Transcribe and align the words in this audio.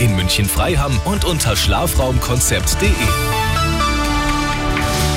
in 0.00 0.14
München 0.14 0.46
Freiham 0.46 0.98
und 1.04 1.24
unter 1.24 1.56
schlafraumkonzept.de. 1.56 2.90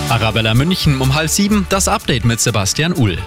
Arabella 0.09 0.53
München 0.53 0.99
um 0.99 1.13
halb 1.13 1.29
sieben, 1.29 1.67
das 1.69 1.87
Update 1.87 2.25
mit 2.25 2.39
Sebastian 2.39 2.93
Uhl. 2.93 3.17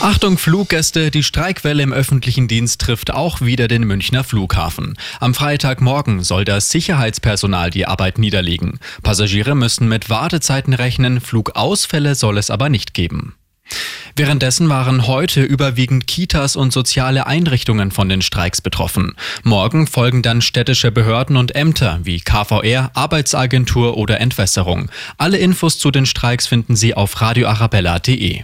Achtung 0.00 0.38
Fluggäste, 0.38 1.10
die 1.10 1.22
Streikwelle 1.24 1.82
im 1.82 1.92
öffentlichen 1.92 2.46
Dienst 2.48 2.80
trifft 2.80 3.10
auch 3.10 3.40
wieder 3.40 3.66
den 3.66 3.82
Münchner 3.82 4.22
Flughafen. 4.24 4.96
Am 5.18 5.34
Freitagmorgen 5.34 6.22
soll 6.22 6.44
das 6.44 6.70
Sicherheitspersonal 6.70 7.70
die 7.70 7.86
Arbeit 7.86 8.18
niederlegen. 8.18 8.78
Passagiere 9.02 9.56
müssen 9.56 9.88
mit 9.88 10.08
Wartezeiten 10.08 10.72
rechnen, 10.72 11.20
Flugausfälle 11.20 12.14
soll 12.14 12.38
es 12.38 12.50
aber 12.50 12.68
nicht 12.68 12.94
geben. 12.94 13.34
Währenddessen 14.16 14.68
waren 14.68 15.06
heute 15.06 15.42
überwiegend 15.42 16.06
Kitas 16.06 16.56
und 16.56 16.72
soziale 16.72 17.26
Einrichtungen 17.26 17.90
von 17.90 18.08
den 18.08 18.22
Streiks 18.22 18.60
betroffen. 18.60 19.14
Morgen 19.44 19.86
folgen 19.86 20.22
dann 20.22 20.42
städtische 20.42 20.90
Behörden 20.90 21.36
und 21.36 21.54
Ämter 21.54 22.00
wie 22.02 22.20
KVR, 22.20 22.90
Arbeitsagentur 22.94 23.96
oder 23.96 24.20
Entwässerung. 24.20 24.90
Alle 25.18 25.38
Infos 25.38 25.78
zu 25.78 25.90
den 25.90 26.06
Streiks 26.06 26.46
finden 26.46 26.74
Sie 26.74 26.94
auf 26.94 27.20
radioarabella.de. 27.20 28.42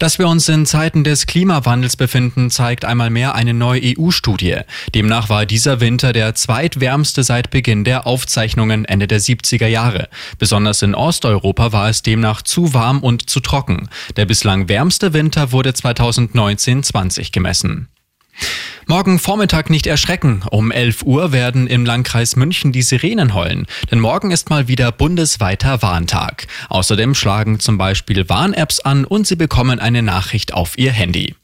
Dass 0.00 0.18
wir 0.18 0.28
uns 0.28 0.48
in 0.48 0.64
Zeiten 0.64 1.04
des 1.04 1.26
Klimawandels 1.26 1.94
befinden, 1.94 2.48
zeigt 2.48 2.86
einmal 2.86 3.10
mehr 3.10 3.34
eine 3.34 3.52
neue 3.52 3.82
EU-Studie. 3.84 4.60
Demnach 4.94 5.28
war 5.28 5.44
dieser 5.44 5.80
Winter 5.80 6.14
der 6.14 6.34
zweitwärmste 6.34 7.22
seit 7.22 7.50
Beginn 7.50 7.84
der 7.84 8.06
Aufzeichnungen 8.06 8.86
Ende 8.86 9.06
der 9.06 9.20
70er 9.20 9.66
Jahre. 9.66 10.08
Besonders 10.38 10.80
in 10.80 10.94
Osteuropa 10.94 11.72
war 11.72 11.90
es 11.90 12.00
demnach 12.00 12.40
zu 12.40 12.72
warm 12.72 13.00
und 13.02 13.28
zu 13.28 13.40
trocken. 13.40 13.90
Der 14.16 14.24
bislang 14.24 14.70
wärmste 14.70 15.12
Winter 15.12 15.52
wurde 15.52 15.72
2019-20 15.72 17.30
gemessen. 17.30 17.88
Morgen 18.90 19.20
Vormittag 19.20 19.70
nicht 19.70 19.86
erschrecken. 19.86 20.42
Um 20.50 20.72
11 20.72 21.04
Uhr 21.04 21.30
werden 21.30 21.68
im 21.68 21.86
Landkreis 21.86 22.34
München 22.34 22.72
die 22.72 22.82
Sirenen 22.82 23.34
heulen. 23.34 23.68
Denn 23.88 24.00
morgen 24.00 24.32
ist 24.32 24.50
mal 24.50 24.66
wieder 24.66 24.90
bundesweiter 24.90 25.80
Warntag. 25.80 26.48
Außerdem 26.70 27.14
schlagen 27.14 27.60
zum 27.60 27.78
Beispiel 27.78 28.28
Warn-Apps 28.28 28.80
an 28.80 29.04
und 29.04 29.28
Sie 29.28 29.36
bekommen 29.36 29.78
eine 29.78 30.02
Nachricht 30.02 30.52
auf 30.52 30.76
Ihr 30.76 30.90
Handy. 30.90 31.36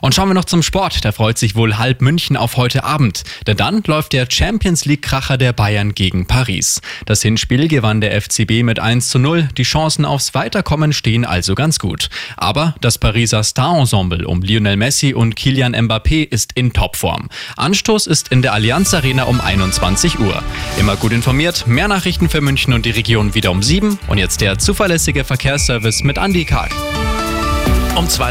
Und 0.00 0.14
schauen 0.14 0.28
wir 0.28 0.34
noch 0.34 0.44
zum 0.44 0.62
Sport. 0.62 1.04
Da 1.04 1.12
freut 1.12 1.38
sich 1.38 1.54
wohl 1.54 1.78
halb 1.78 2.00
München 2.00 2.36
auf 2.36 2.56
heute 2.56 2.84
Abend. 2.84 3.24
Denn 3.46 3.56
dann 3.56 3.82
läuft 3.86 4.12
der 4.12 4.26
Champions 4.30 4.84
League-Kracher 4.84 5.38
der 5.38 5.52
Bayern 5.52 5.94
gegen 5.94 6.26
Paris. 6.26 6.80
Das 7.06 7.22
Hinspiel 7.22 7.68
gewann 7.68 8.00
der 8.00 8.20
FCB 8.20 8.62
mit 8.62 8.80
1 8.80 9.08
zu 9.08 9.18
0. 9.18 9.48
Die 9.56 9.62
Chancen 9.62 10.04
aufs 10.04 10.34
Weiterkommen 10.34 10.92
stehen 10.92 11.24
also 11.24 11.54
ganz 11.54 11.78
gut. 11.78 12.08
Aber 12.36 12.74
das 12.80 12.98
Pariser 12.98 13.42
Star-Ensemble 13.42 14.26
um 14.26 14.42
Lionel 14.42 14.76
Messi 14.76 15.14
und 15.14 15.36
Kilian 15.36 15.74
Mbappé 15.74 16.28
ist 16.28 16.52
in 16.54 16.72
Topform. 16.72 17.28
Anstoß 17.56 18.06
ist 18.06 18.28
in 18.28 18.42
der 18.42 18.52
Allianz 18.52 18.94
Arena 18.94 19.24
um 19.24 19.40
21 19.40 20.18
Uhr. 20.18 20.42
Immer 20.78 20.96
gut 20.96 21.12
informiert, 21.12 21.66
mehr 21.66 21.88
Nachrichten 21.88 22.28
für 22.28 22.40
München 22.40 22.72
und 22.72 22.86
die 22.86 22.90
Region 22.90 23.34
wieder 23.34 23.50
um 23.50 23.62
7. 23.62 23.98
Und 24.08 24.18
jetzt 24.18 24.40
der 24.40 24.58
zuverlässige 24.58 25.24
Verkehrsservice 25.24 26.02
mit 26.04 26.18
Andy 26.18 26.44
Karg. 26.44 26.72
Um 27.96 28.08
zwei 28.08 28.26